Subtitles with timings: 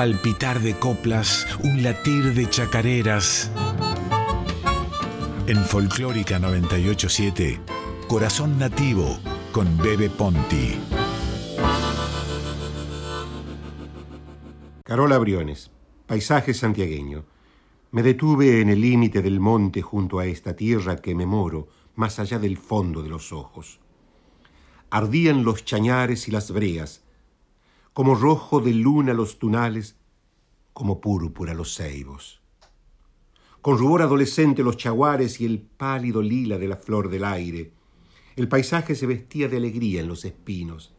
[0.00, 3.50] palpitar de coplas, un latir de chacareras.
[5.46, 7.60] En Folclórica 987,
[8.08, 9.18] Corazón Nativo
[9.52, 10.78] con Bebe Ponti.
[14.84, 15.70] Carola Briones,
[16.06, 17.26] paisaje santiagueño.
[17.90, 22.18] Me detuve en el límite del monte junto a esta tierra que me moro, más
[22.18, 23.80] allá del fondo de los ojos.
[24.88, 27.04] Ardían los chañares y las breas,
[27.92, 29.99] como rojo de luna los tunales,
[30.72, 32.40] como púrpura los ceibos.
[33.62, 37.72] Con rubor adolescente los chaguares y el pálido lila de la flor del aire.
[38.36, 40.94] El paisaje se vestía de alegría en los espinos.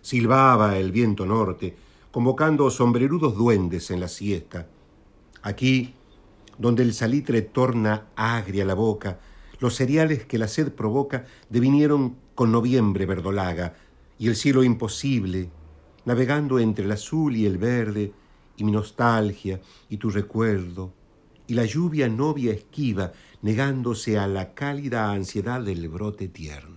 [0.00, 1.74] Silbaba el viento norte,
[2.12, 4.68] convocando sombrerudos duendes en la siesta.
[5.42, 5.94] Aquí,
[6.58, 9.18] donde el salitre torna agria la boca,
[9.58, 13.74] los cereales que la sed provoca devinieron con noviembre verdolaga,
[14.16, 15.50] y el cielo imposible,
[16.04, 18.12] navegando entre el azul y el verde,
[18.56, 20.92] y mi nostalgia y tu recuerdo,
[21.46, 26.73] y la lluvia novia esquiva, negándose a la cálida ansiedad del brote tierno.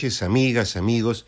[0.00, 1.26] Amigas, amigos.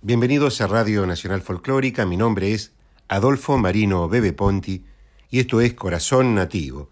[0.00, 2.06] Bienvenidos a Radio Nacional Folclórica.
[2.06, 2.72] Mi nombre es
[3.06, 4.82] Adolfo Marino Bebe Ponti
[5.30, 6.88] y esto es Corazón Nativo.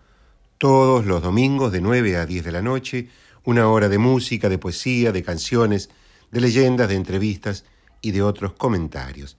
[0.59, 3.09] Todos los domingos de 9 a 10 de la noche,
[3.45, 5.89] una hora de música, de poesía, de canciones,
[6.31, 7.65] de leyendas, de entrevistas
[8.03, 9.39] y de otros comentarios.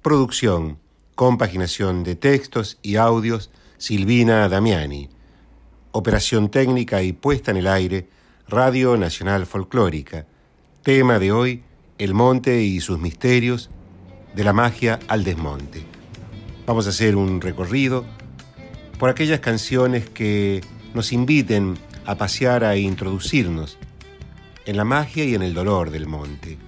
[0.00, 0.78] Producción,
[1.14, 5.10] compaginación de textos y audios, Silvina Damiani.
[5.90, 8.08] Operación técnica y puesta en el aire,
[8.48, 10.26] Radio Nacional Folclórica.
[10.82, 11.62] Tema de hoy,
[11.98, 13.70] el monte y sus misterios,
[14.34, 15.84] de la magia al desmonte.
[16.66, 18.04] Vamos a hacer un recorrido
[18.98, 20.60] por aquellas canciones que
[20.92, 23.78] nos inviten a pasear, a introducirnos
[24.66, 26.58] en la magia y en el dolor del monte,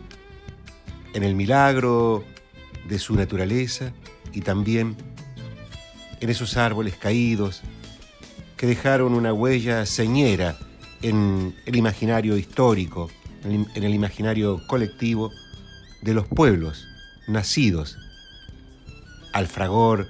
[1.13, 2.25] en el milagro
[2.89, 3.93] de su naturaleza
[4.33, 4.95] y también
[6.21, 7.63] en esos árboles caídos
[8.57, 10.57] que dejaron una huella señera
[11.03, 13.11] en el imaginario histórico
[13.45, 15.31] en el imaginario colectivo
[16.03, 16.87] de los pueblos
[17.27, 17.99] nacidos
[19.33, 20.07] al fragor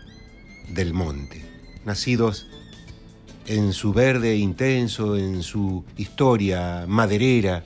[0.68, 1.44] del monte,
[1.84, 2.46] nacidos
[3.46, 7.64] en su verde intenso, en su historia maderera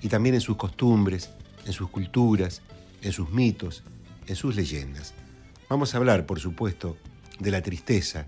[0.00, 1.30] y también en sus costumbres,
[1.66, 2.62] en sus culturas,
[3.02, 3.82] en sus mitos,
[4.26, 5.14] en sus leyendas.
[5.68, 6.96] Vamos a hablar, por supuesto,
[7.38, 8.26] de la tristeza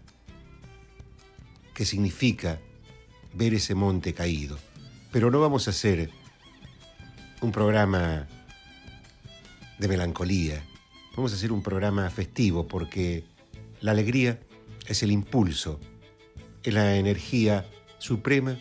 [1.74, 2.60] que significa
[3.34, 4.58] ver ese monte caído,
[5.10, 6.10] pero no vamos a hacer
[7.42, 8.28] un programa
[9.78, 10.62] de melancolía.
[11.16, 13.24] Vamos a hacer un programa festivo porque
[13.80, 14.38] la alegría
[14.86, 15.80] es el impulso,
[16.62, 17.66] es la energía
[17.98, 18.56] suprema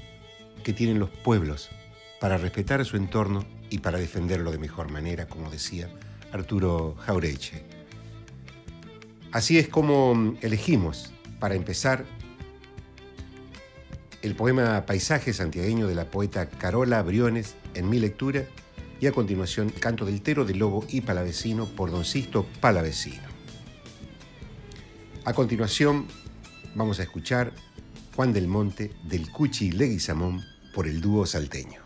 [0.63, 1.69] que tienen los pueblos
[2.19, 5.88] para respetar su entorno y para defenderlo de mejor manera, como decía
[6.31, 7.63] Arturo Jaureche.
[9.31, 12.04] Así es como elegimos, para empezar,
[14.24, 18.45] el poema Paisaje santiagueño de la poeta Carola Briones en mi lectura
[19.01, 23.24] y a continuación Canto del Tero del Lobo y Palavecino por Don Sisto Palavecino.
[25.25, 26.06] A continuación
[26.75, 27.51] vamos a escuchar
[28.15, 30.42] Juan del Monte del Cuchi Leguizamón
[30.75, 31.81] por el dúo salteño.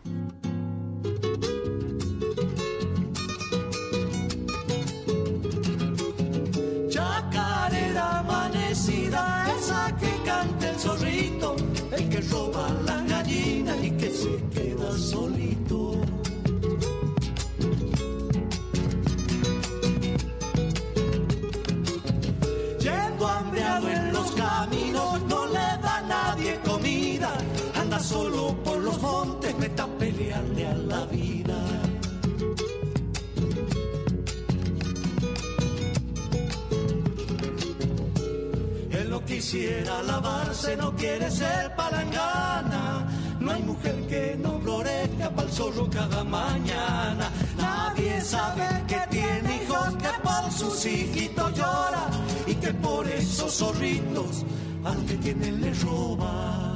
[39.46, 43.08] Quisiera lavarse, no quiere ser palangana.
[43.40, 47.30] No hay mujer que no florezca para el zorro cada mañana.
[47.56, 52.10] Nadie sabe que tiene hijos, que por sus hijitos llora
[52.48, 54.44] y que por esos zorritos
[54.84, 56.75] al que tiene le roba.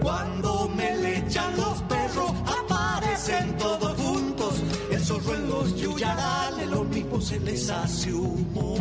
[0.00, 4.54] Cuando me le echan los perros aparecen todos juntos.
[4.92, 8.76] El zorro en los yuyarales, los mismos se les hace humo.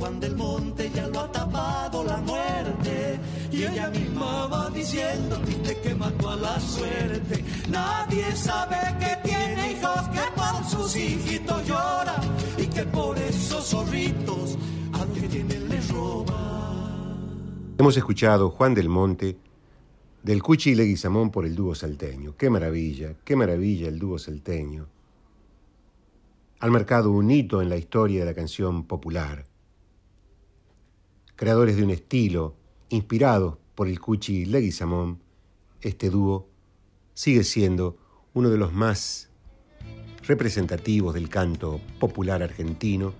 [0.00, 3.20] Juan del Monte ya lo ha tapado la muerte
[3.52, 7.44] y ella misma va diciendo viste que mató a la suerte.
[7.68, 12.18] Nadie sabe que tiene hijos que por sus hijitos llora
[12.56, 14.56] y que por esos zorritos
[14.94, 16.96] a los que tienen les roba.
[17.76, 19.36] Hemos escuchado Juan del Monte
[20.22, 22.36] del Cuchi y Leguizamón por el dúo salteño.
[22.38, 24.86] Qué maravilla, qué maravilla el dúo salteño.
[26.60, 29.49] Han marcado un hito en la historia de la canción popular.
[31.40, 32.54] Creadores de un estilo,
[32.90, 35.22] inspirados por el Cuchi Leguizamón,
[35.80, 36.50] este dúo
[37.14, 37.96] sigue siendo
[38.34, 39.30] uno de los más
[40.26, 43.14] representativos del canto popular argentino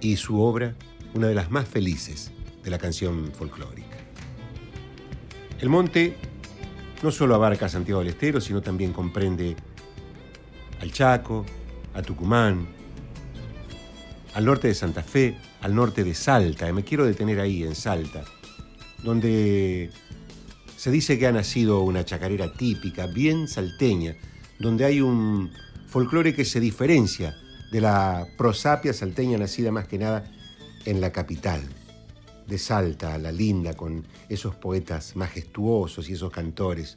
[0.00, 0.74] y su obra
[1.14, 2.32] una de las más felices
[2.64, 3.96] de la canción folclórica.
[5.60, 6.16] El monte
[7.00, 9.54] no solo abarca Santiago del Estero, sino también comprende
[10.80, 11.46] al Chaco,
[11.94, 12.66] a Tucumán,
[14.34, 18.24] al norte de Santa Fe, al norte de Salta, me quiero detener ahí, en Salta,
[19.02, 19.90] donde
[20.76, 24.16] se dice que ha nacido una chacarera típica, bien salteña,
[24.58, 25.50] donde hay un
[25.88, 27.36] folclore que se diferencia
[27.70, 30.30] de la prosapia salteña nacida más que nada
[30.86, 31.60] en la capital,
[32.46, 36.96] de Salta, la linda, con esos poetas majestuosos y esos cantores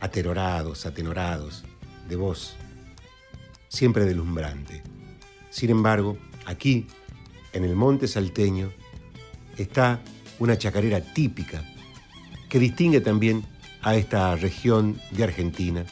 [0.00, 1.64] aterorados, atenorados,
[2.08, 2.54] de voz
[3.68, 4.82] siempre deslumbrante.
[5.50, 6.16] Sin embargo,
[6.46, 6.86] aquí,
[7.52, 8.72] en el monte salteño,
[9.56, 10.02] está
[10.38, 11.64] una chacarera típica
[12.48, 13.44] que distingue también
[13.82, 15.84] a esta región de Argentina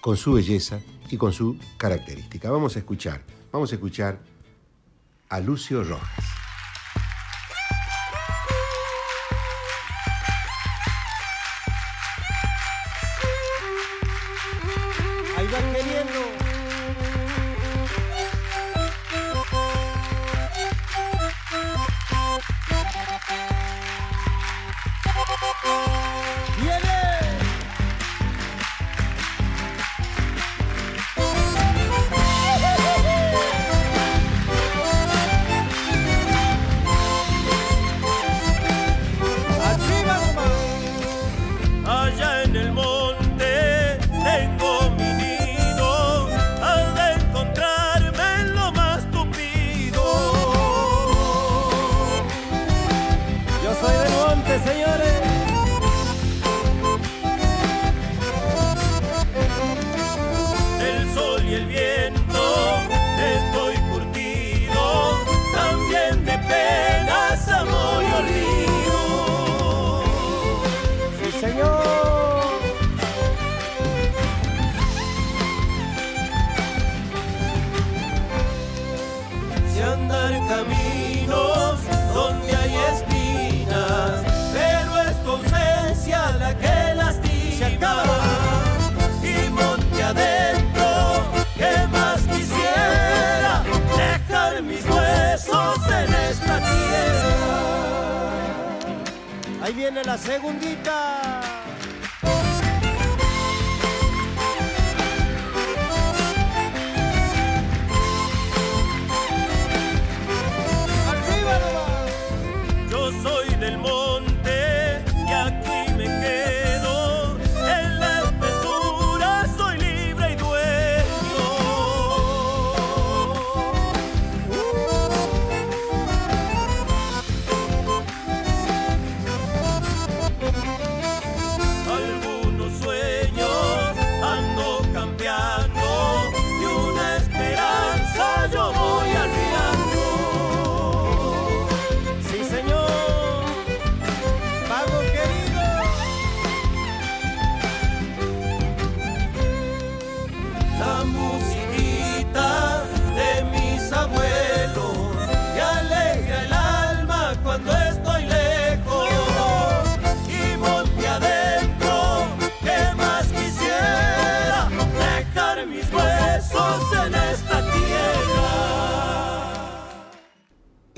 [0.00, 0.80] con su belleza
[1.10, 2.50] y con su característica.
[2.50, 4.20] Vamos a escuchar, vamos a escuchar
[5.28, 6.37] a Lucio Rojas.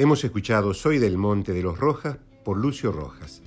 [0.00, 3.42] Hemos escuchado Soy del Monte de los Rojas por Lucio Rojas.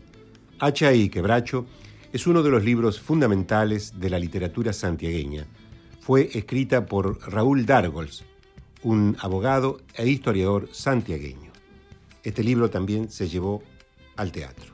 [0.59, 1.65] Hacha y Quebracho
[2.11, 5.47] es uno de los libros fundamentales de la literatura santiagueña.
[5.99, 8.23] Fue escrita por Raúl Dargols,
[8.83, 11.51] un abogado e historiador santiagueño.
[12.23, 13.63] Este libro también se llevó
[14.15, 14.73] al teatro.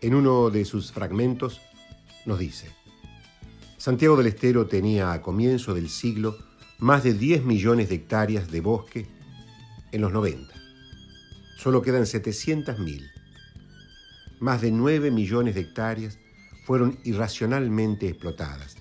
[0.00, 1.60] En uno de sus fragmentos
[2.24, 2.70] nos dice,
[3.76, 6.38] Santiago del Estero tenía a comienzo del siglo
[6.78, 9.06] más de 10 millones de hectáreas de bosque
[9.92, 10.57] en los 90.
[11.58, 13.10] Solo quedan 700.000.
[14.38, 16.20] Más de 9 millones de hectáreas
[16.64, 18.76] fueron irracionalmente explotadas.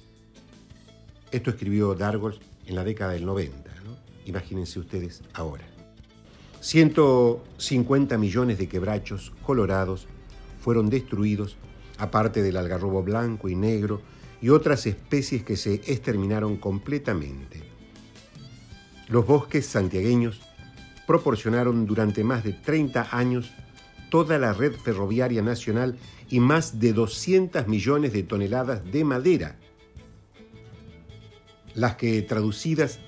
[1.32, 3.72] Esto escribió Dargos en la década del 90.
[3.84, 3.98] ¿no?
[4.26, 5.66] Imagínense ustedes ahora.
[6.60, 10.08] 150 millones de quebrachos colorados
[10.62, 11.58] fueron destruidos,
[11.98, 14.04] aparte del algarrobo blanco y negro
[14.40, 17.64] y otras especies que se exterminaron completamente.
[19.08, 20.42] Los bosques santiagueños
[21.08, 23.52] proporcionaron durante más de 30 años
[24.12, 25.98] toda la red ferroviaria nacional
[26.30, 29.56] y más de 200 millones de toneladas de madera,
[31.74, 33.00] las que traducidas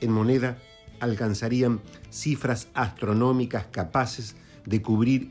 [0.00, 0.58] en moneda
[1.00, 1.80] alcanzarían
[2.10, 5.30] cifras astronómicas capaces de cubrir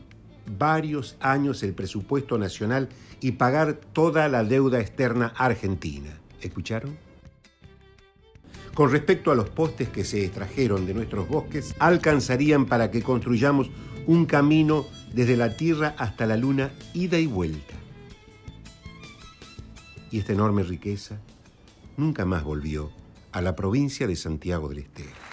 [0.58, 2.90] varios años el presupuesto nacional
[3.22, 6.20] y pagar toda la deuda externa argentina.
[6.42, 7.09] ¿Escucharon?
[8.80, 13.70] Con respecto a los postes que se extrajeron de nuestros bosques, alcanzarían para que construyamos
[14.08, 17.74] un camino desde la Tierra hasta la Luna, ida y vuelta.
[20.12, 21.20] Y esta enorme riqueza
[21.98, 22.90] nunca más volvió
[23.34, 25.29] a la provincia de Santiago del Estero.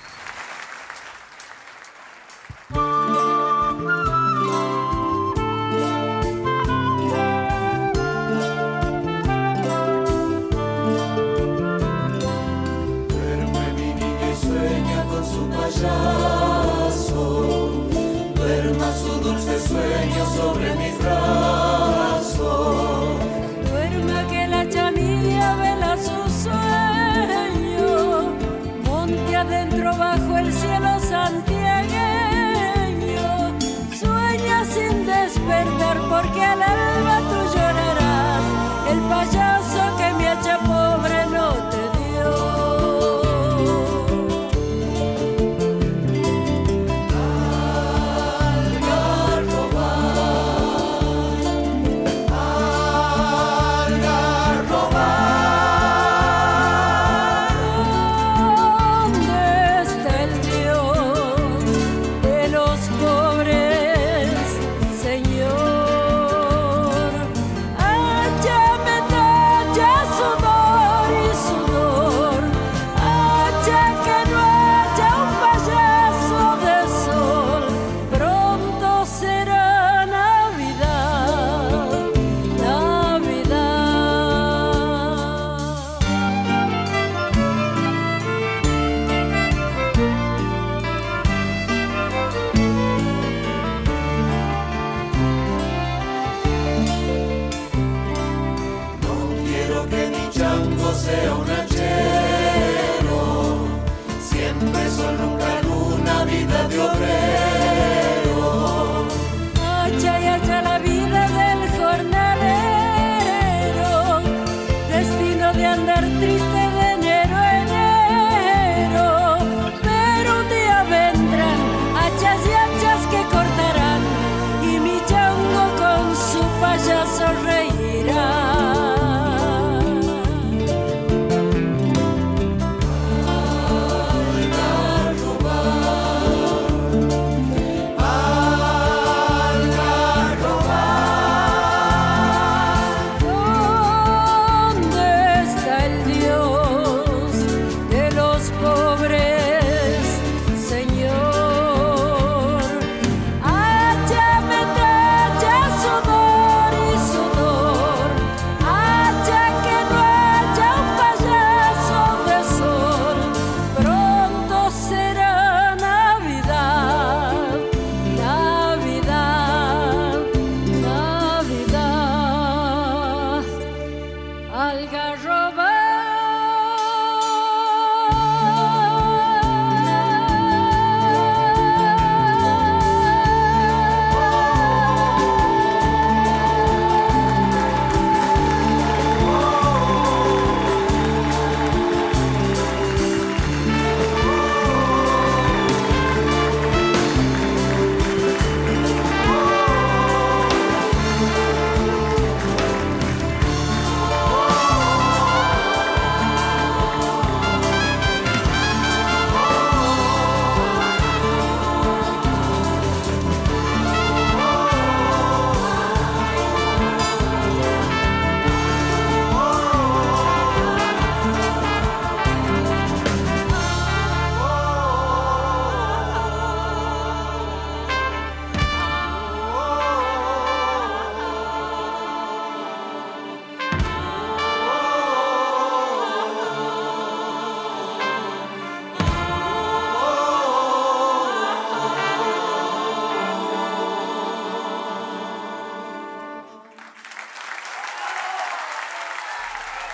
[101.16, 101.65] 没有人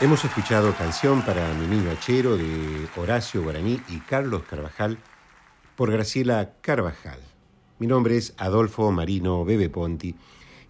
[0.03, 4.99] Hemos escuchado Canción para mi niño achero de Horacio Guaraní y Carlos Carvajal
[5.77, 7.21] por Graciela Carvajal.
[7.79, 10.17] Mi nombre es Adolfo Marino Bebe Ponti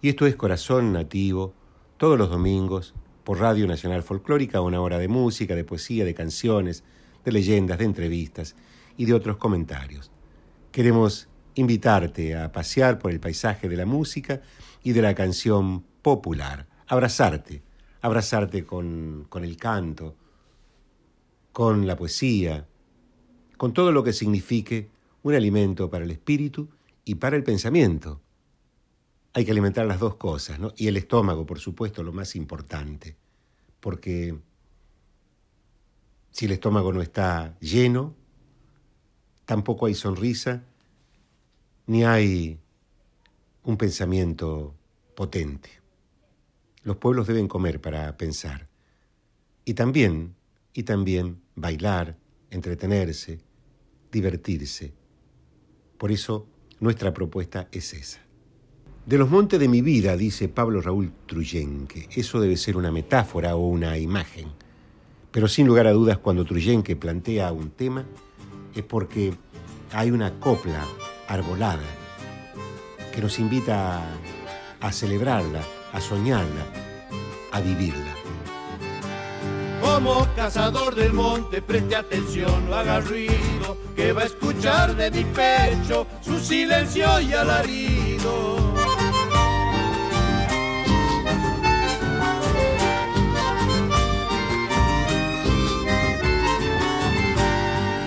[0.03, 1.55] y esto es Corazón Nativo,
[1.97, 2.93] todos los domingos
[3.23, 6.83] por Radio Nacional Folclórica, una hora de música, de poesía, de canciones,
[7.25, 8.55] de leyendas, de entrevistas
[8.97, 10.11] y de otros comentarios.
[10.71, 14.41] Queremos invitarte a pasear por el paisaje de la música
[14.83, 17.63] y de la canción popular, abrazarte
[18.03, 20.15] abrazarte con, con el canto,
[21.53, 22.67] con la poesía,
[23.57, 24.89] con todo lo que signifique
[25.23, 26.67] un alimento para el espíritu
[27.05, 28.21] y para el pensamiento.
[29.33, 30.73] Hay que alimentar las dos cosas, ¿no?
[30.75, 33.15] Y el estómago, por supuesto, lo más importante,
[33.79, 34.37] porque
[36.31, 38.13] si el estómago no está lleno,
[39.45, 40.61] tampoco hay sonrisa,
[41.87, 42.59] ni hay
[43.63, 44.75] un pensamiento
[45.15, 45.82] potente.
[46.83, 48.67] Los pueblos deben comer para pensar.
[49.65, 50.35] Y también,
[50.73, 52.17] y también bailar,
[52.49, 53.39] entretenerse,
[54.11, 54.93] divertirse.
[55.97, 56.47] Por eso
[56.79, 58.19] nuestra propuesta es esa.
[59.05, 63.55] De los montes de mi vida, dice Pablo Raúl Truyenque, eso debe ser una metáfora
[63.55, 64.47] o una imagen.
[65.31, 68.05] Pero sin lugar a dudas, cuando Truyenque plantea un tema,
[68.73, 69.33] es porque
[69.91, 70.85] hay una copla
[71.27, 71.83] arbolada
[73.13, 74.17] que nos invita a,
[74.79, 75.61] a celebrarla,
[75.93, 76.65] a soñarla,
[77.51, 78.13] a vivirla.
[79.79, 85.23] Como cazador del monte, preste atención, no haga ruido, que va a escuchar de mi
[85.23, 88.57] pecho su silencio y alarido.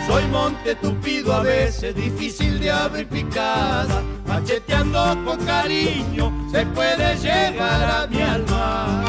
[0.07, 4.03] Soy monte tupido a veces, difícil de abrir picada,
[4.37, 9.05] macheteando con cariño, se puede llegar a mi alma.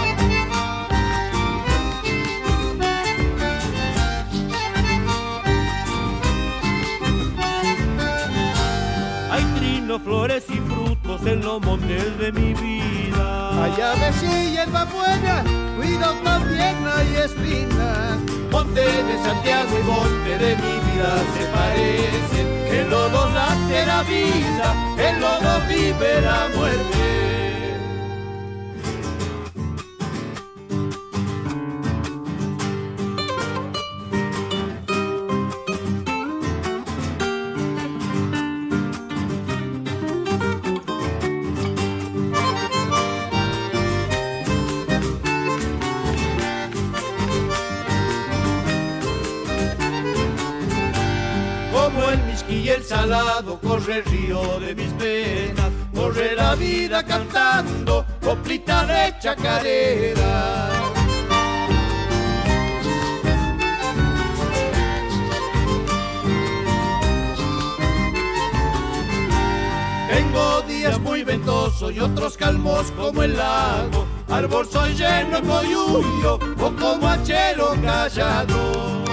[9.30, 10.60] Hay trinos, flores y
[11.08, 13.64] en los montes de mi vida.
[13.64, 15.42] Hay aves y hierba buena,
[15.78, 18.20] cuido también hay espinas.
[18.52, 22.82] Monte de Santiago y monte de mi vida se parecen.
[22.82, 27.27] En los dos late la vida, en los dos vive la muerte.
[52.88, 60.70] Salado corre el río de mis venas, corre la vida cantando coplita de chacarera.
[70.10, 74.08] Tengo días muy ventosos y otros calmos como el lago.
[74.30, 79.07] Árbol soy lleno de coyuyo o como hachero callado.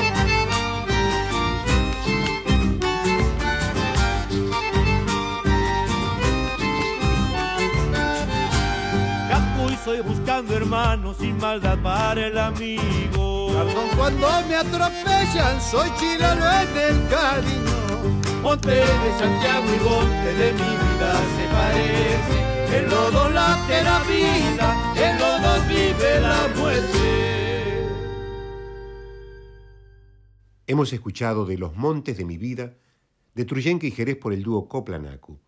[9.84, 13.48] Soy buscando hermanos sin maldad para el amigo.
[13.52, 18.40] Perdón cuando me atropellan, soy chileno en el cariño.
[18.42, 22.78] Monte de Santiago y monte de mi vida se parece.
[22.78, 26.98] En los dos late la vida, en los dos vive la muerte.
[30.66, 32.72] Hemos escuchado de Los Montes de mi Vida,
[33.34, 35.38] de Truyenque y Jerez por el dúo Coplanacu.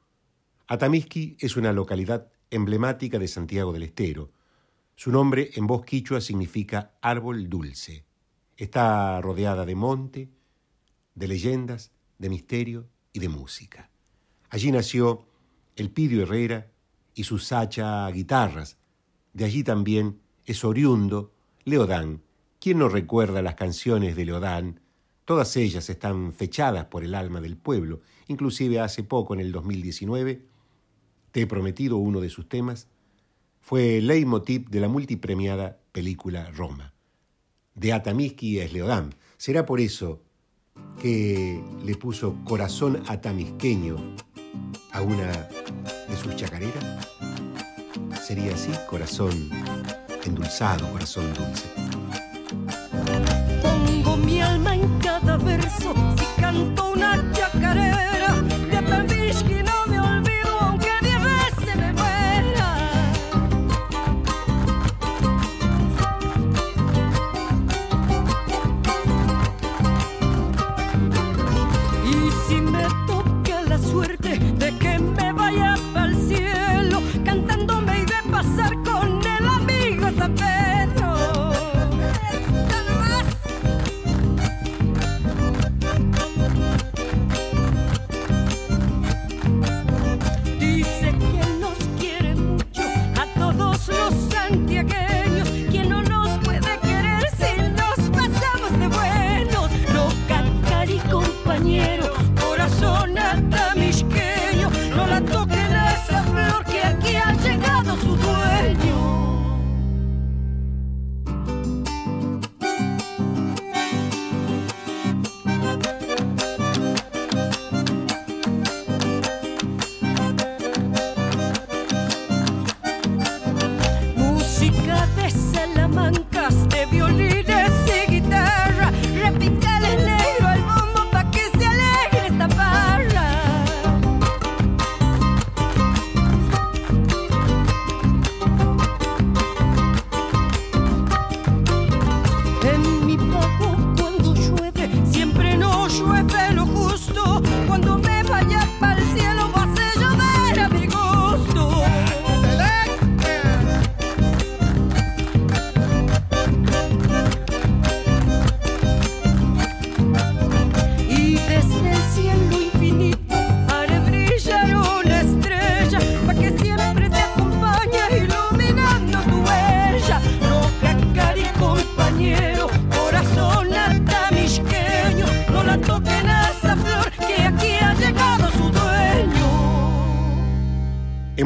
[0.69, 4.31] Atamisqui es una localidad emblemática de Santiago del Estero.
[4.95, 8.05] Su nombre en voz quichua significa árbol dulce.
[8.57, 10.31] Está rodeada de monte,
[11.15, 13.91] de leyendas, de misterio y de música.
[14.49, 15.27] Allí nació
[15.77, 16.71] Elpidio Herrera
[17.15, 18.79] y sus sacha guitarras.
[19.33, 21.33] De allí también es oriundo
[21.65, 22.23] Leodán.
[22.61, 24.81] ¿Quién no recuerda las canciones de Leodán?
[25.25, 28.01] Todas ellas están fechadas por el alma del pueblo.
[28.29, 30.47] Inclusive hace poco, en el 2019,
[31.37, 32.89] te he prometido uno de sus temas,
[33.61, 36.95] fue el leitmotiv de la multipremiada película Roma.
[37.75, 39.15] De Atamisqui es Leodán.
[39.37, 40.23] Será por eso
[40.99, 43.99] que le puso corazón atamisqueño
[44.93, 45.31] a una
[46.09, 47.07] de sus chacareras.
[48.27, 49.51] Sería así, corazón
[50.25, 51.67] endulzado, corazón dulce.
[53.61, 55.93] Pongo mi alma en cada verso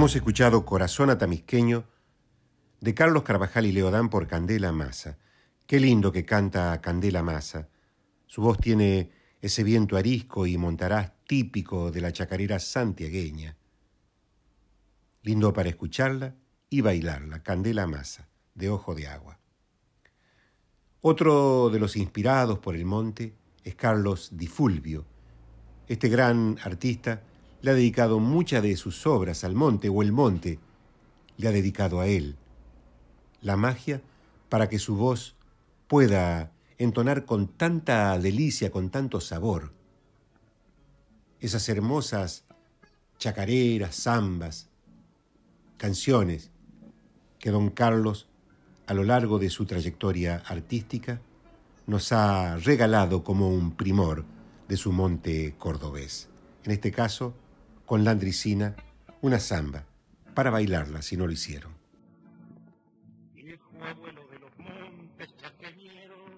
[0.00, 1.84] Hemos escuchado Corazón Atamisqueño
[2.80, 5.18] de Carlos Carvajal y Leodán por Candela Massa.
[5.66, 7.68] Qué lindo que canta Candela Massa.
[8.26, 9.10] Su voz tiene
[9.42, 13.58] ese viento arisco y montarás típico de la chacarera santiagueña.
[15.20, 16.34] Lindo para escucharla
[16.70, 19.38] y bailarla, Candela Massa, de Ojo de Agua.
[21.02, 23.34] Otro de los inspirados por el monte
[23.64, 25.04] es Carlos Di Fulvio.
[25.88, 27.22] Este gran artista
[27.62, 30.58] le ha dedicado muchas de sus obras al monte o el monte
[31.36, 32.36] le ha dedicado a él.
[33.42, 34.02] La magia
[34.48, 35.36] para que su voz
[35.88, 39.72] pueda entonar con tanta delicia, con tanto sabor.
[41.40, 42.44] Esas hermosas
[43.18, 44.68] chacareras, zambas,
[45.76, 46.50] canciones
[47.38, 48.28] que don Carlos,
[48.86, 51.20] a lo largo de su trayectoria artística,
[51.86, 54.24] nos ha regalado como un primor
[54.68, 56.28] de su monte cordobés.
[56.64, 57.34] En este caso,
[57.90, 58.76] con la andricina
[59.20, 59.84] una samba
[60.32, 61.74] para bailarla si no lo hicieron.
[63.34, 66.30] Viejo abuelo de los montes chaqueñeros,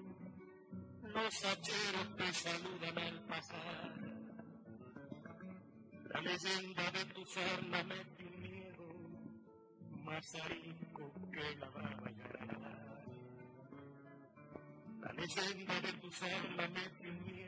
[1.03, 3.93] los hacheros te saludan al pasar.
[6.09, 8.87] La leyenda de tu sarna mete un miedo
[10.05, 13.05] más arisco que la brava yarará.
[15.01, 17.42] La leyenda de tu sarna mete un miedo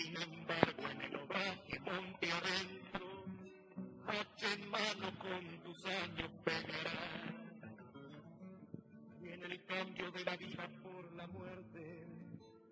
[0.00, 3.24] sin embargo, en el obraje monte adentro,
[4.06, 7.34] hacha en mano con tus años pegará.
[9.22, 12.06] Y en el cambio de la vida por la muerte,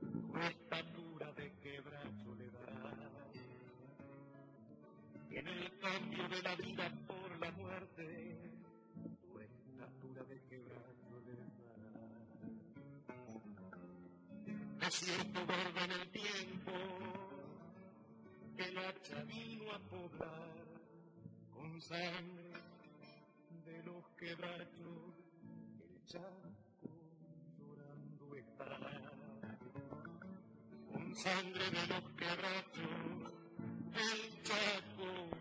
[0.01, 2.97] tu estatura de quebracho le dará.
[5.31, 8.37] Y en el cambio de la vida por la muerte,
[9.21, 11.59] tu estatura de quebracho le dará.
[14.81, 16.98] Desierto verde en el tiempo,
[18.79, 20.67] el hacha vino a poblar
[21.53, 22.53] con sangre
[23.65, 25.15] de los quebrachos,
[25.81, 26.89] el chaco
[27.59, 28.79] llorando está.
[30.93, 33.33] Con sangre de los quebrachos,
[33.95, 35.38] el chaco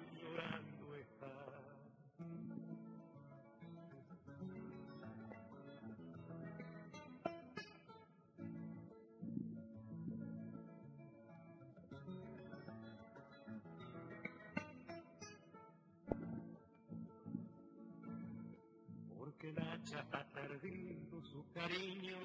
[19.48, 22.18] porque el hacha ha perdido su cariño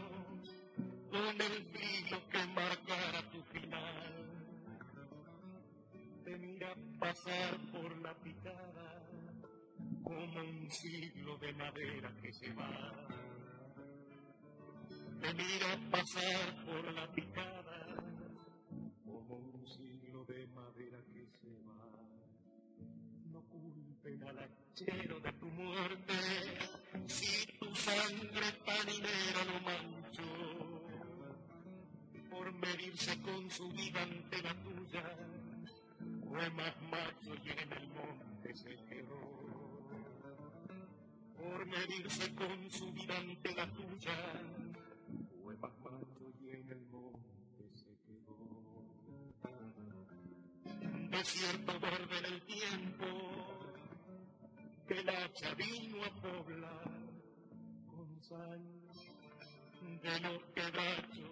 [1.10, 4.12] con el filo que marcara tu final.
[6.24, 9.02] Te mira pasar por la picada
[10.02, 13.08] como un siglo de madera que se va.
[15.20, 17.96] Te mira pasar por la picada
[19.04, 21.90] como un siglo de madera que se va.
[23.30, 24.38] No culpen al
[24.74, 26.14] de tu muerte
[27.06, 30.22] si tu sangre paninera lo manchó.
[32.30, 35.14] Por medirse con su vida ante la tuya
[36.26, 39.20] fue más macho y en el monte se quedó.
[41.36, 44.16] Por medirse con su vida ante la tuya
[45.42, 48.38] fue más macho y en el monte se quedó.
[51.10, 53.31] Desierto verde en el tiempo
[54.92, 56.84] el hacha vino a poblar
[57.86, 58.60] con sangre
[60.02, 61.30] de los quebrachos,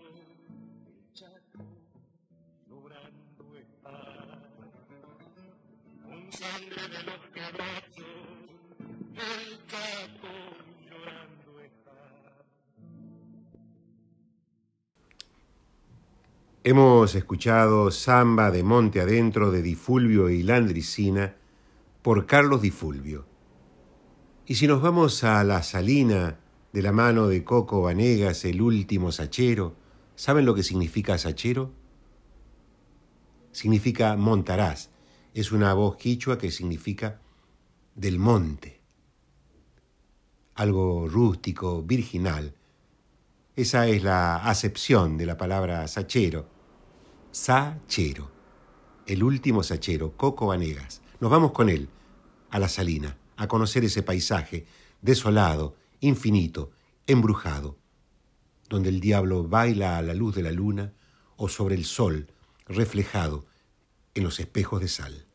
[0.87, 1.65] el chaco
[2.67, 3.99] llorando está.
[6.03, 8.07] Con sangre de los quebrachos,
[9.15, 10.33] el chaco
[10.89, 12.45] llorando está.
[16.65, 21.35] Hemos escuchado Samba de Monte Adentro de Difulvio y Landricina
[22.01, 23.30] por Carlos Difulvio.
[24.51, 26.41] Y si nos vamos a la salina
[26.73, 29.77] de la mano de Coco Vanegas, el último sachero,
[30.17, 31.73] ¿saben lo que significa sachero?
[33.53, 34.91] Significa montarás.
[35.35, 37.21] Es una voz quichua que significa
[37.95, 38.81] del monte.
[40.57, 42.53] Algo rústico, virginal.
[43.55, 46.49] Esa es la acepción de la palabra sachero.
[47.31, 48.33] Sachero.
[49.07, 51.03] El último sachero, Coco Vanegas.
[51.21, 51.89] Nos vamos con él
[52.51, 54.67] a la salina, a conocer ese paisaje
[55.01, 56.73] desolado, infinito,
[57.07, 57.79] embrujado,
[58.69, 60.93] donde el diablo baila a la luz de la luna
[61.37, 62.27] o sobre el sol
[62.67, 63.47] reflejado
[64.13, 65.27] en los espejos de sal.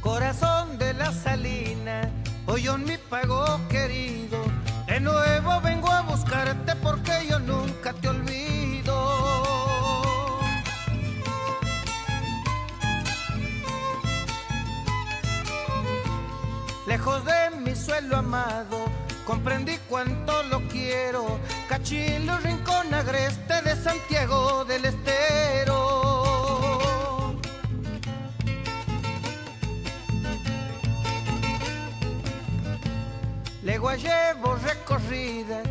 [0.00, 2.12] Corazón de la salida
[2.52, 4.42] Hoy en mi pago querido,
[4.88, 5.79] de nuevo vengo
[6.82, 8.94] porque yo nunca te olvido.
[16.86, 18.84] Lejos de mi suelo amado,
[19.26, 21.38] comprendí cuánto lo quiero.
[21.68, 26.40] Cachilo, Rincón Agreste de Santiago del Estero.
[33.62, 35.62] Legua llevo recorrida,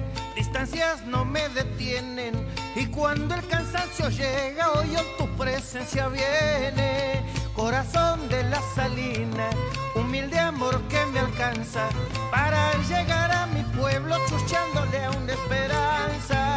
[1.05, 2.33] no me detienen.
[2.75, 7.23] Y cuando el cansancio llega, hoy tu presencia viene.
[7.55, 9.49] Corazón de la salina,
[9.95, 11.87] humilde amor que me alcanza
[12.29, 16.48] para llegar a mi pueblo chuchándole a una esperanza.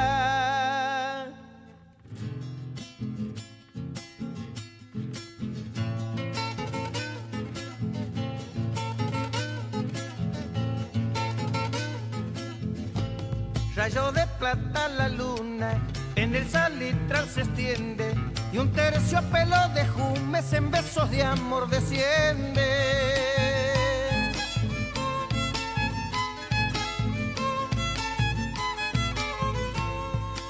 [13.82, 15.72] Rayo de plata la luna,
[16.14, 18.14] en el salitral se extiende
[18.52, 22.62] y un terciopelo de jumes en besos de amor desciende.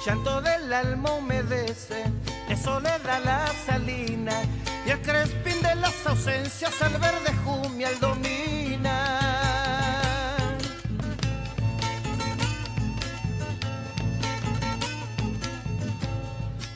[0.05, 2.05] Llanto del alma humedece,
[2.51, 4.43] de soledad la salina
[4.85, 8.62] y el crespín de las ausencias al verde jumial domina.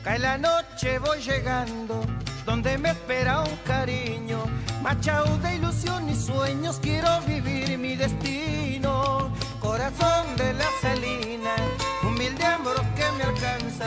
[0.07, 2.01] Cae la noche, voy llegando,
[2.45, 4.45] donde me espera un cariño.
[4.81, 9.33] Machao de ilusión y sueños, quiero vivir mi destino.
[9.59, 11.57] Corazón de la salina,
[12.05, 13.87] humilde amor que me alcanza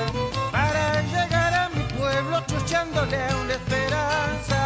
[0.51, 4.57] para llegar a mi pueblo, chuchándole una esperanza.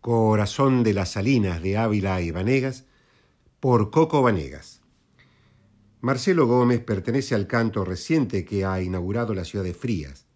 [0.00, 2.86] Corazón de las Salinas de Ávila y Vanegas,
[3.60, 4.79] por Coco Vanegas.
[6.02, 10.26] Marcelo Gómez pertenece al canto reciente que ha inaugurado la ciudad de Frías.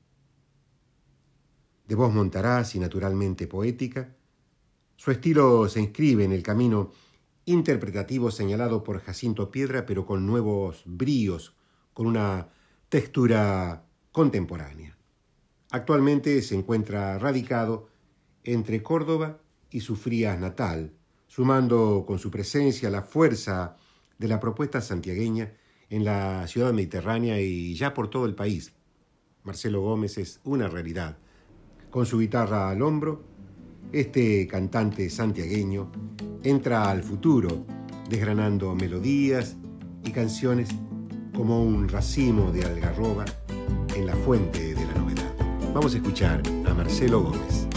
[1.89, 4.15] De voz montaraz y naturalmente poética,
[4.97, 6.91] su estilo se inscribe en el camino
[7.47, 11.57] interpretativo señalado por Jacinto Piedra, pero con nuevos bríos,
[11.95, 12.49] con una
[12.91, 14.99] textura contemporánea.
[15.71, 17.89] Actualmente se encuentra radicado
[18.43, 20.93] entre Córdoba y su Frías natal,
[21.27, 23.79] sumando con su presencia la fuerza
[24.19, 25.53] de la propuesta santiagueña
[25.91, 28.73] en la ciudad mediterránea y ya por todo el país.
[29.43, 31.19] Marcelo Gómez es una realidad.
[31.91, 33.23] Con su guitarra al hombro,
[33.93, 35.93] este cantante santiagueño
[36.43, 37.65] entra al futuro,
[38.09, 39.57] desgranando melodías
[40.05, 40.69] y canciones
[41.35, 43.25] como un racimo de algarroba
[43.95, 45.35] en la fuente de la novedad.
[45.75, 47.69] Vamos a escuchar a Marcelo Gómez.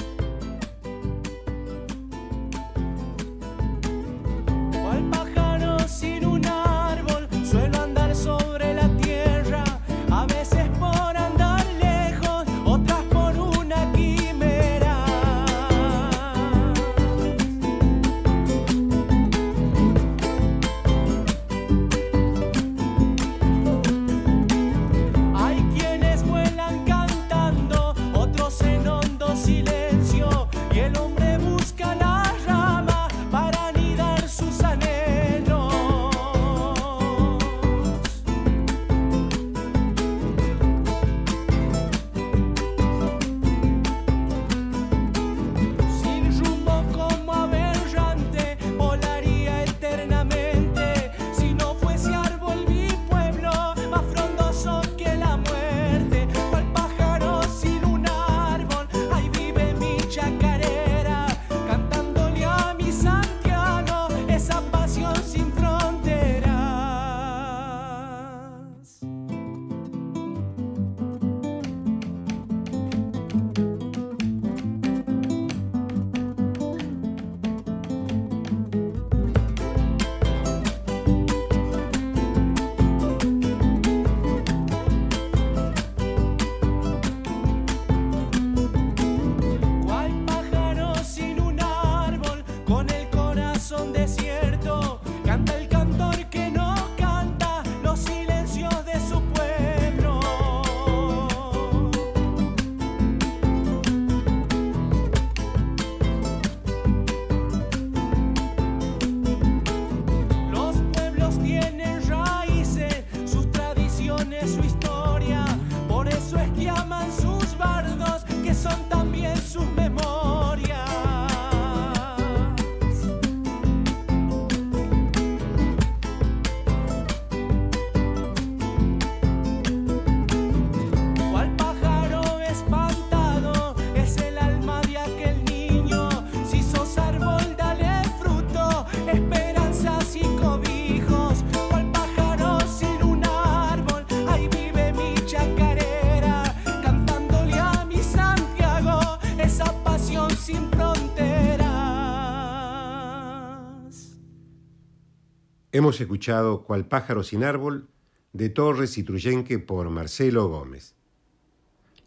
[155.78, 157.88] Hemos escuchado Cual pájaro sin árbol
[158.34, 160.96] de Torres y Truyenque por Marcelo Gómez.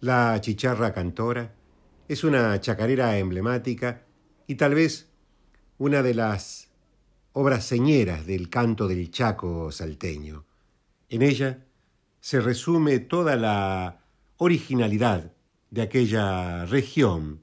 [0.00, 1.54] La chicharra cantora
[2.08, 4.02] es una chacarera emblemática
[4.48, 5.12] y tal vez
[5.78, 6.72] una de las
[7.32, 10.46] obras señeras del canto del Chaco salteño.
[11.08, 11.64] En ella
[12.18, 14.04] se resume toda la
[14.38, 15.32] originalidad
[15.70, 17.40] de aquella región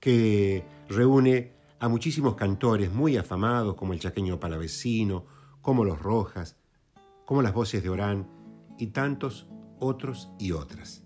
[0.00, 6.56] que reúne a muchísimos cantores muy afamados como el chaqueño palavecino, como los Rojas,
[7.24, 8.28] como las voces de Orán
[8.78, 9.48] y tantos
[9.78, 11.04] otros y otras.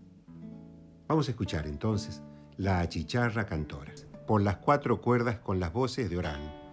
[1.07, 2.23] Vamos a escuchar entonces
[2.57, 3.93] la chicharra cantora,
[4.27, 6.66] por las cuatro cuerdas con las voces de Orán.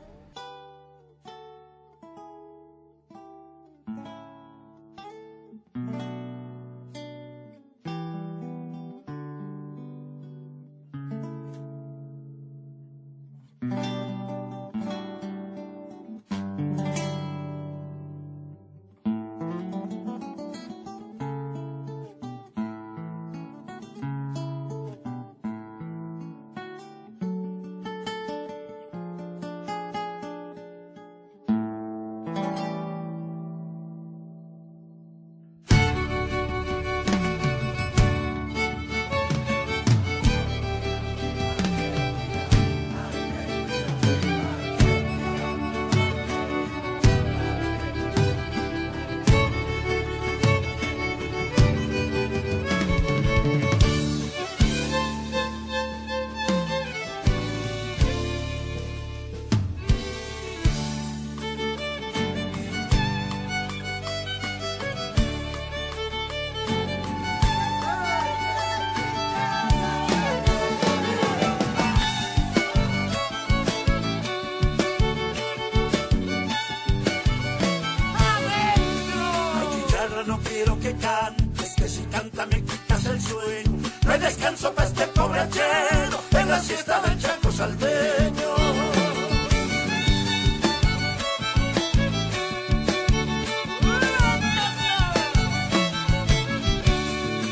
[80.93, 83.89] que cantes, que si canta me quitas el sueño.
[84.05, 88.55] No hay descanso para este pobre chelo en la siesta del chaco saldeño.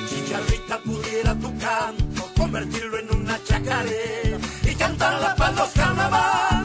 [0.10, 6.61] Chicharrita pudiera tu canto convertirlo en una chacarera y cantarla para los carnavales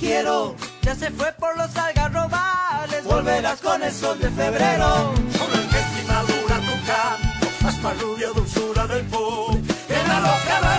[0.00, 0.56] quiero.
[0.82, 5.12] Ya se fue por los algarrobales, volverás con el sol de febrero.
[5.38, 9.54] Con el que madura tu canto, hasta rubia dulzura del pop,
[9.88, 10.69] en la loca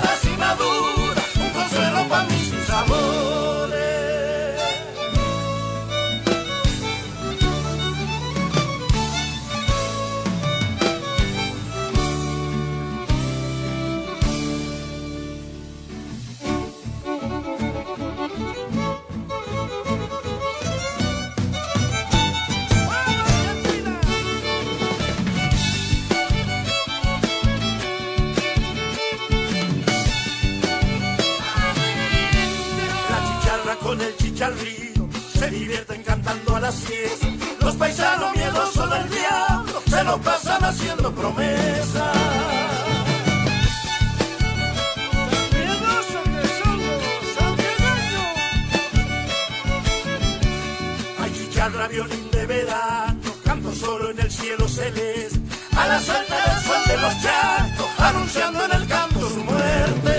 [54.79, 60.15] a la salta del sol de los chacos, anunciando en el canto su muerte.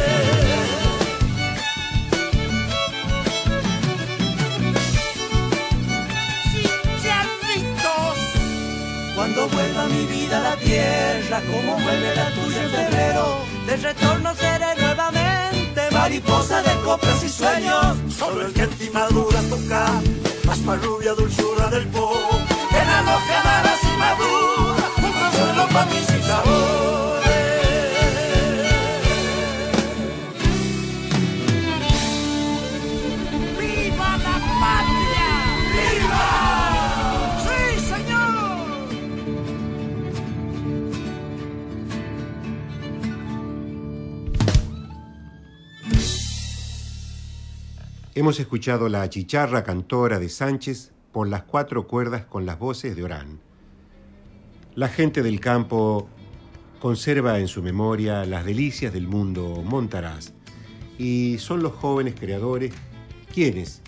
[9.16, 14.34] Cuando vuelva mi vida a la tierra, como vuelve la tuya en febrero, de retorno
[14.34, 17.96] seré nuevamente mariposa de coplas y sueños.
[18.14, 19.86] Solo el que en ti madura toca,
[20.44, 22.12] más rubia dulzura del po,
[22.70, 23.02] en la
[48.22, 53.02] Hemos escuchado la chicharra cantora de Sánchez por las cuatro cuerdas con las voces de
[53.02, 53.40] Orán.
[54.74, 56.08] La gente del campo
[56.80, 60.32] conserva en su memoria las delicias del mundo montaraz
[60.98, 62.72] y son los jóvenes creadores
[63.34, 63.82] quienes,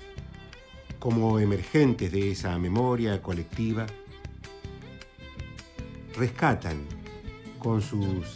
[0.98, 3.86] como emergentes de esa memoria colectiva,
[6.18, 6.84] rescatan
[7.58, 8.26] con sus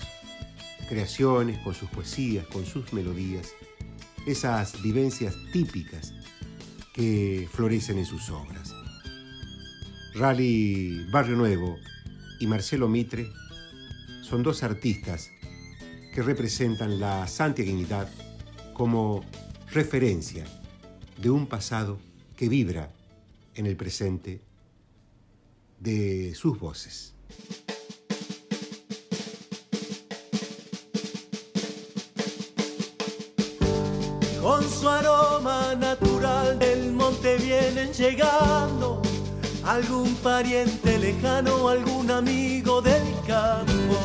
[0.88, 3.53] creaciones, con sus poesías, con sus melodías,
[4.26, 6.14] esas vivencias típicas
[6.94, 8.72] que florecen en sus obras.
[10.14, 11.76] Rally Barrio Nuevo
[12.41, 13.30] y Marcelo Mitre
[14.22, 15.30] son dos artistas
[16.14, 18.09] que representan la santiaguinidad
[18.74, 19.24] como
[19.70, 20.45] referencia
[21.20, 21.99] de un pasado
[22.36, 22.91] que vibra
[23.55, 24.41] en el presente
[25.80, 27.14] de sus voces.
[34.41, 39.07] Con su aroma natural del monte vienen llegando
[39.68, 43.98] algún pariente lejano, algún amigo del campo.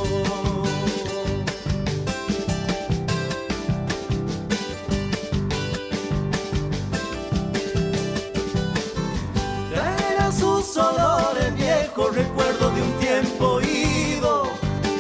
[10.76, 14.50] olores viejos, recuerdo de un tiempo ido,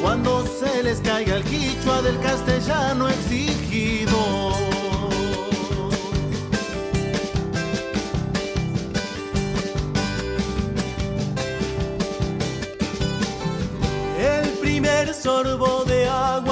[0.01, 3.52] cuando se les caiga el quichua del castellano exigido.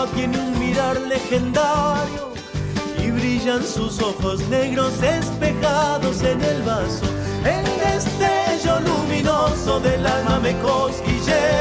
[0.07, 2.33] Tiene un mirar legendario
[2.97, 7.05] y brillan sus ojos negros espejados en el vaso.
[7.45, 11.60] El destello luminoso del alma me cosquillea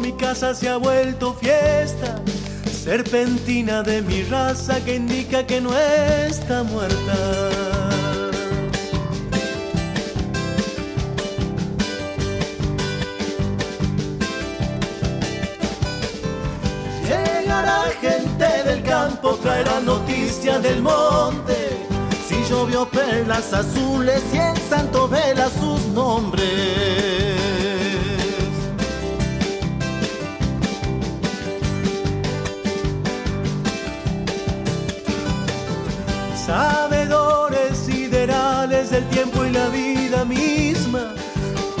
[0.00, 2.20] mi casa se ha vuelto fiesta.
[2.84, 7.70] Serpentina de mi raza que indica que no está muerta.
[18.00, 21.78] gente del campo traerá noticia del monte.
[22.26, 27.19] Si llovió perlas azules y en Santo Vela sus nombres.
[36.50, 41.14] Sabedores siderales del tiempo y la vida misma,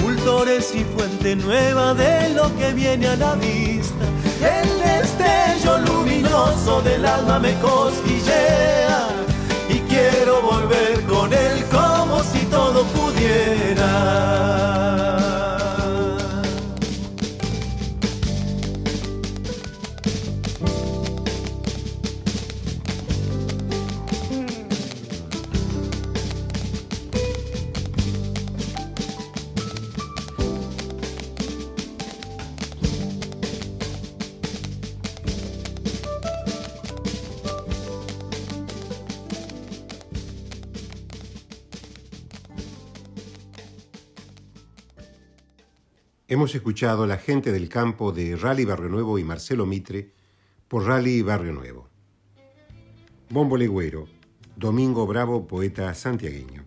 [0.00, 4.04] cultores y fuente nueva de lo que viene a la vista.
[4.40, 9.08] El destello luminoso del alma me cosquillea
[9.68, 11.49] y quiero volver con él
[46.40, 50.14] Hemos escuchado La gente del campo de Rally Barrio Nuevo y Marcelo Mitre
[50.68, 51.90] por Rally Barrio Nuevo.
[53.28, 54.08] Bombo Legüero,
[54.56, 56.64] Domingo Bravo, poeta santiagueño.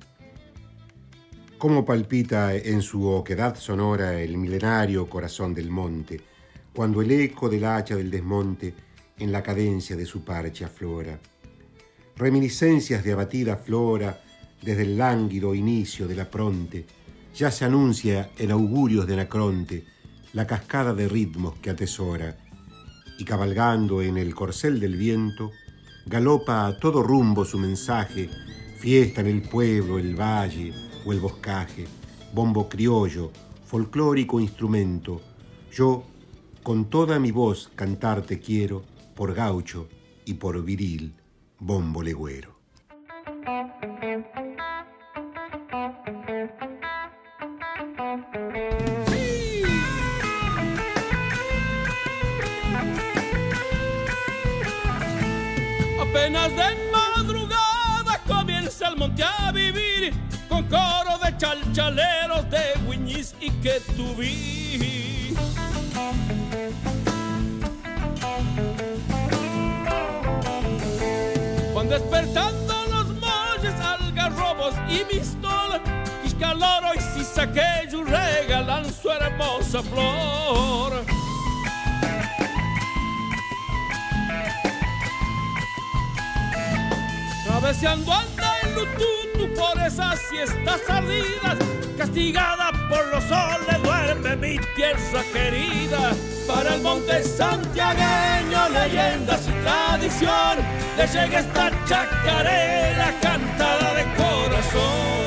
[1.57, 6.21] Cómo palpita en su oquedad sonora el milenario corazón del monte,
[6.71, 8.76] cuando el eco del hacha del desmonte
[9.17, 11.19] en la cadencia de su parche aflora.
[12.15, 14.21] Reminiscencias de abatida flora
[14.61, 16.86] desde el lánguido inicio de la pronte,
[17.34, 19.86] ya se anuncia en augurios de Anacronte
[20.34, 22.38] la cascada de ritmos que atesora,
[23.17, 25.51] y cabalgando en el corcel del viento,
[26.05, 28.29] galopa a todo rumbo su mensaje,
[28.79, 30.73] fiesta en el pueblo, el valle
[31.05, 31.86] o el boscaje,
[32.34, 33.31] bombo criollo,
[33.65, 35.21] folclórico instrumento,
[35.71, 36.03] yo
[36.63, 38.84] con toda mi voz cantarte quiero
[39.15, 39.88] por gaucho
[40.25, 41.13] y por viril,
[41.59, 42.53] bombo legüero.
[56.49, 60.14] De madrugada comienza el monte a vivir
[60.47, 65.34] con coro de chalchaleros de Wiñiz y que tuví.
[71.74, 75.03] Van despertando los molles, algarrobos y
[76.95, 81.05] y Sisaqueyu regalan su hermosa flor.
[87.47, 91.57] Cabeceando anda el lututu por esas siestas ardidas,
[91.97, 96.11] castigada por los soles duerme mi tierra querida.
[96.47, 100.57] Para el monte santiagueño, leyendas y tradición,
[100.97, 105.22] le llega esta chacarera cantada de corazón.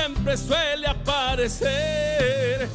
[0.00, 2.68] Siempre suele aparecer.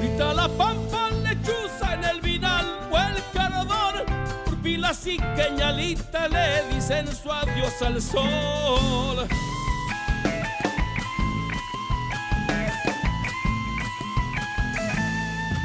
[0.00, 4.04] Grita la pampa lechuza en el vinal o el carador.
[4.44, 9.26] Purpilas y queñalita le dicen su adiós al sol.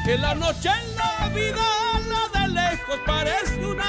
[0.05, 1.67] Que la noche en la vida,
[2.07, 3.79] la de lejos parece un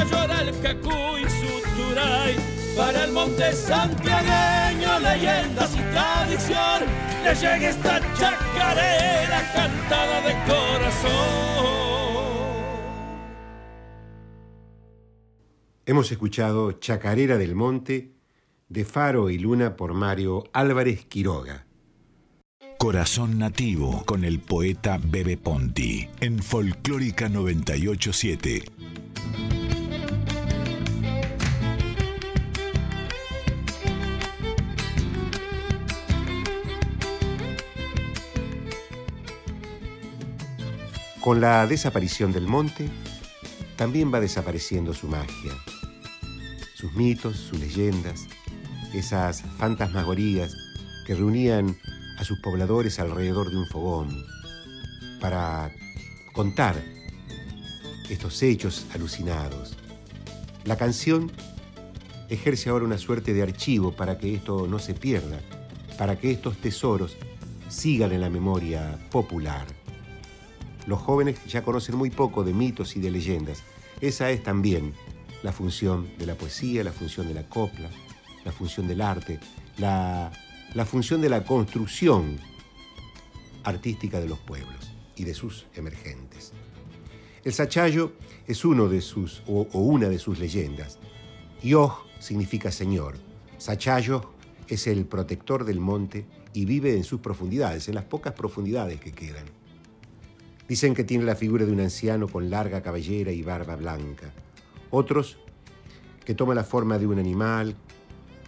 [0.00, 2.36] ñañarca, llora el cacuy, suturay.
[2.76, 6.84] Para el monte santiagueño, leyendas y tradición,
[7.24, 11.10] le llega esta chacarera cantada de corazón.
[15.86, 18.12] Hemos escuchado Chacarera del Monte
[18.68, 21.66] de Faro y Luna por Mario Álvarez Quiroga.
[22.78, 28.62] Corazón Nativo con el poeta Bebe Ponti en Folclórica 987.
[41.20, 42.88] Con la desaparición del monte,
[43.76, 45.52] también va desapareciendo su magia,
[46.74, 48.26] sus mitos, sus leyendas,
[48.94, 50.56] esas fantasmagorías
[51.06, 51.76] que reunían
[52.16, 54.24] a sus pobladores alrededor de un fogón
[55.20, 55.70] para
[56.32, 56.82] contar
[58.08, 59.76] estos hechos alucinados.
[60.64, 61.30] La canción
[62.30, 65.38] ejerce ahora una suerte de archivo para que esto no se pierda,
[65.98, 67.18] para que estos tesoros
[67.68, 69.79] sigan en la memoria popular.
[70.86, 73.62] Los jóvenes ya conocen muy poco de mitos y de leyendas.
[74.00, 74.94] Esa es también
[75.42, 77.90] la función de la poesía, la función de la copla,
[78.44, 79.38] la función del arte,
[79.78, 80.30] la,
[80.86, 82.38] función de la construcción
[83.64, 86.52] artística de los pueblos y de sus emergentes.
[87.44, 88.12] El sachayo
[88.46, 90.98] es uno de sus, o, o una de sus leyendas.
[91.62, 93.16] Yoj significa señor.
[93.58, 94.32] Sachayo
[94.68, 99.12] es el protector del monte y vive en sus profundidades, en las pocas profundidades que
[99.12, 99.59] quedan.
[100.70, 104.32] Dicen que tiene la figura de un anciano con larga cabellera y barba blanca.
[104.90, 105.36] Otros
[106.24, 107.74] que toma la forma de un animal,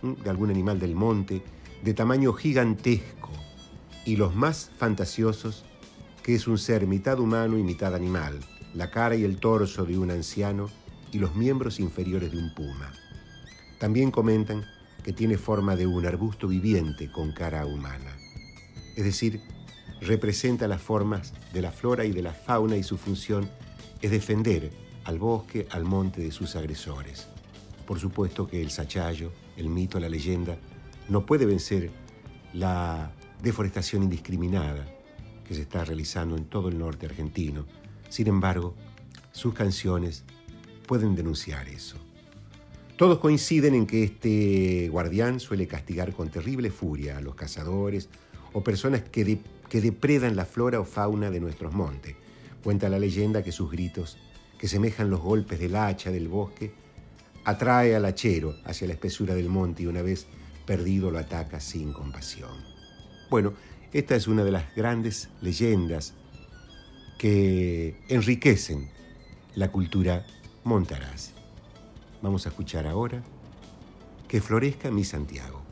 [0.02, 1.42] de algún animal del monte,
[1.82, 3.32] de tamaño gigantesco.
[4.06, 5.64] Y los más fantasiosos,
[6.22, 8.38] que es un ser mitad humano y mitad animal,
[8.72, 10.70] la cara y el torso de un anciano
[11.10, 12.92] y los miembros inferiores de un puma.
[13.80, 14.64] También comentan
[15.02, 18.16] que tiene forma de un arbusto viviente con cara humana.
[18.94, 19.40] Es decir,
[20.06, 23.48] representa las formas de la flora y de la fauna y su función
[24.00, 24.70] es defender
[25.04, 27.28] al bosque, al monte de sus agresores.
[27.86, 30.56] Por supuesto que el sachayo, el mito, la leyenda,
[31.08, 31.90] no puede vencer
[32.52, 34.86] la deforestación indiscriminada
[35.46, 37.66] que se está realizando en todo el norte argentino.
[38.08, 38.74] Sin embargo,
[39.32, 40.24] sus canciones
[40.86, 41.96] pueden denunciar eso.
[42.96, 48.08] Todos coinciden en que este guardián suele castigar con terrible furia a los cazadores
[48.52, 49.40] o personas que, de-
[49.72, 52.14] que depredan la flora o fauna de nuestros montes.
[52.62, 54.18] Cuenta la leyenda que sus gritos,
[54.58, 56.74] que semejan los golpes del hacha del bosque,
[57.46, 60.26] atrae al hachero hacia la espesura del monte y una vez
[60.66, 62.50] perdido lo ataca sin compasión.
[63.30, 63.54] Bueno,
[63.94, 66.12] esta es una de las grandes leyendas
[67.18, 68.90] que enriquecen
[69.54, 70.26] la cultura
[70.64, 71.30] montaraz.
[72.20, 73.22] Vamos a escuchar ahora
[74.28, 75.62] Que florezca mi Santiago,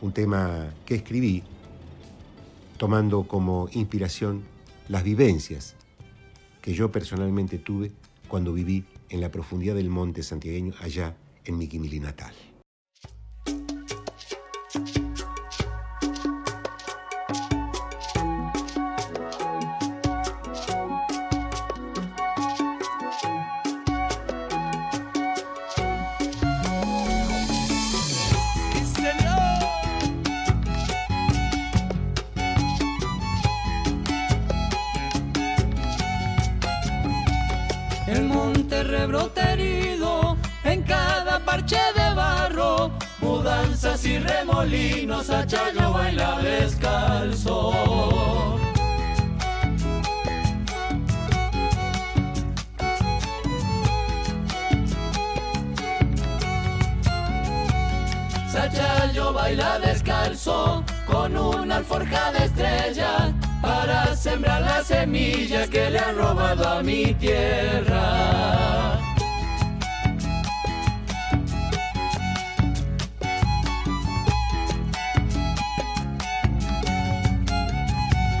[0.00, 1.42] un tema que escribí
[2.80, 4.42] tomando como inspiración
[4.88, 5.76] las vivencias
[6.62, 7.92] que yo personalmente tuve
[8.26, 11.14] cuando viví en la profundidad del monte santiagueño allá
[11.44, 12.32] en mi Quimili natal.
[38.70, 47.72] Monte rebrota herido rueda, parche de barro, mudanzas y remolinos, a Chayo baila descalzo.
[58.52, 63.39] Sachayo baila descalzo con una alforja de estrellas
[63.70, 68.04] para sembrar las semillas que le han robado a mi tierra.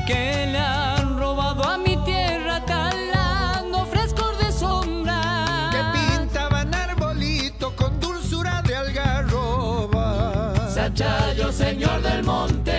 [0.08, 5.20] Que le han robado a mi tierra talando frescos de sombra.
[5.74, 10.08] Que pintaban arbolito con dulzura de algarroba.
[10.74, 12.69] Sachayo, señor del monte,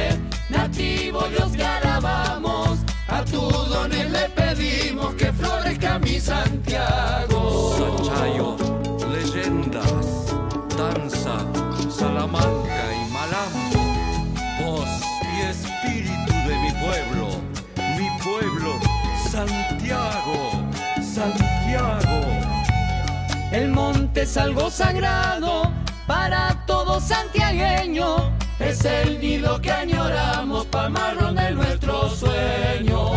[23.71, 25.71] monte es algo sagrado
[26.07, 28.31] para todo santiagueño.
[28.59, 33.11] Es el nido que añoramos, palmarrón de nuestros sueños.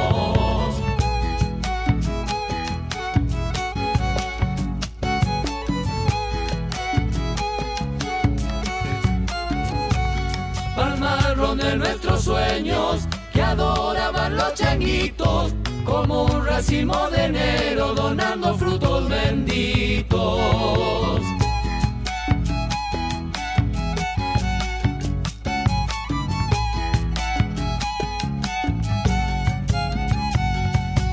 [10.74, 15.54] Palmarrón de nuestros sueños que adoraban los changuitos
[15.84, 20.40] como un racimo de enero donando frutos benditos.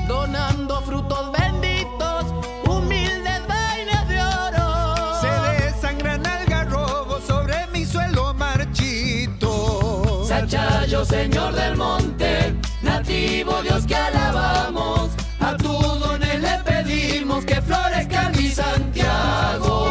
[0.08, 2.24] Donando frutos benditos,
[2.66, 5.20] humildes vainas de oro.
[5.20, 10.24] Se desangran algarrobos sobre mi suelo marchito.
[10.26, 15.10] Sachayo, señor del monte, nativo Dios que alabamos.
[15.40, 19.82] A tu dones le pedimos que florezca mi Santiago.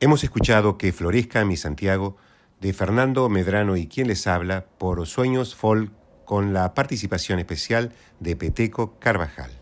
[0.00, 2.16] Hemos escuchado Que Florezca mi Santiago
[2.60, 5.92] de Fernando Medrano y quien les habla por Sueños Folk
[6.24, 9.57] con la participación especial de Peteco Carvajal.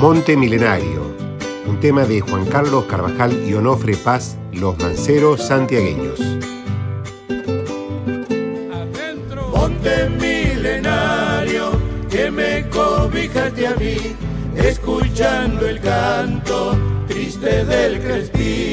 [0.00, 1.12] Monte Milenario,
[1.66, 6.20] un tema de Juan Carlos Carvajal y Onofre Paz, los manceros santiagueños.
[9.52, 11.72] Monte milenario
[12.08, 13.96] que me cobijaste a mí,
[14.54, 16.78] escuchando el canto
[17.08, 18.67] triste del crespí.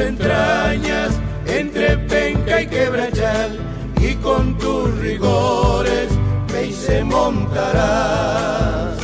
[0.00, 3.58] Entrañas, entre penca y quebrachal,
[4.00, 6.10] y con tus rigores
[6.52, 8.99] me hice montarás.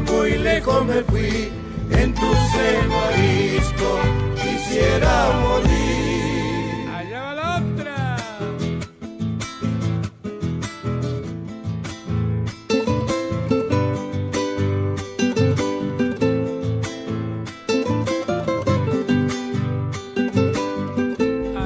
[0.00, 1.50] Muy lejos me fui,
[1.90, 2.20] en tu
[2.52, 4.00] seno arisco
[4.40, 6.88] quisiera morir.
[6.94, 8.16] Allá va la otra.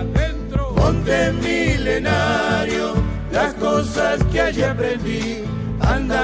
[0.01, 0.73] adentro.
[0.77, 2.95] Monte milenario,
[3.33, 5.46] las cosas que allí aprendí,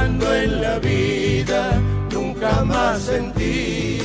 [0.01, 1.81] en la vida,
[2.13, 3.99] nunca más sentí.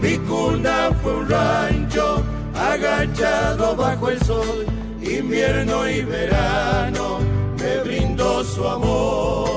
[0.00, 2.22] Mi cuna fue un rancho
[2.54, 4.66] agachado bajo el sol,
[5.00, 7.20] invierno y verano
[7.58, 9.51] me brindó su amor.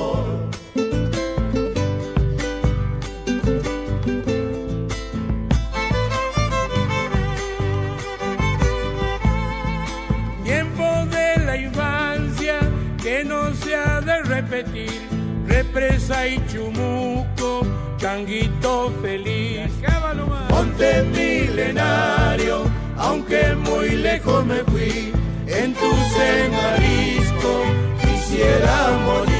[18.06, 19.68] Changuito feliz.
[20.50, 22.62] Monte milenario,
[22.96, 25.12] aunque muy lejos me fui,
[25.48, 26.62] en tu seno
[28.00, 29.34] quisiera morir.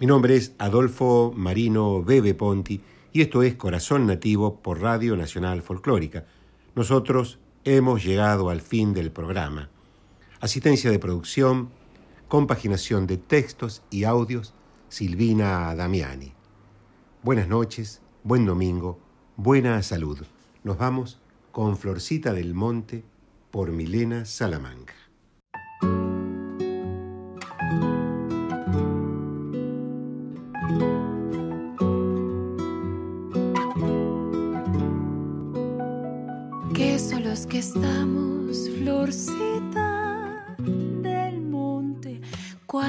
[0.00, 2.80] Mi nombre es Adolfo Marino Bebe Ponti
[3.12, 6.24] y esto es Corazón Nativo por Radio Nacional Folclórica.
[6.74, 9.70] Nosotros hemos llegado al fin del programa.
[10.40, 11.70] Asistencia de producción,
[12.26, 14.54] compaginación de textos y audios,
[14.90, 16.32] Silvina Damiani.
[17.22, 18.98] Buenas noches, buen domingo,
[19.36, 20.18] buena salud.
[20.64, 21.20] Nos vamos
[21.52, 23.04] con Florcita del Monte
[23.52, 24.94] por Milena Salamanca.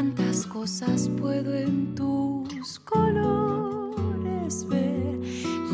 [0.02, 5.20] Cuántas cosas puedo en tus colores ver.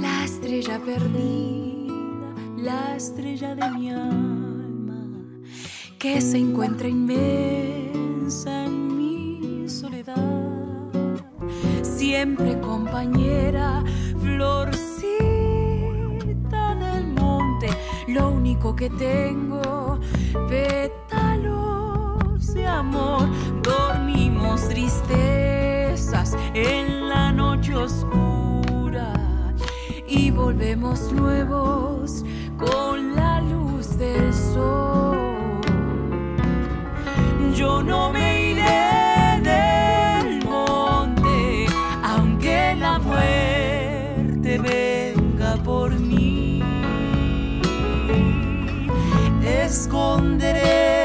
[0.01, 5.01] La estrella perdida, la estrella de mi alma,
[5.97, 10.17] que se encuentra inmensa en mi soledad,
[11.82, 13.82] siempre compañera,
[14.19, 15.07] florcita
[18.07, 19.99] lo único que tengo,
[20.49, 21.47] pétalos
[22.53, 23.28] de amor.
[24.66, 29.14] Tristezas en la noche oscura
[30.08, 32.24] y volvemos nuevos
[32.58, 35.62] con la luz del sol.
[37.55, 41.68] Yo no me iré del monte,
[42.03, 46.64] aunque la muerte venga por mí.
[49.68, 50.97] esconderé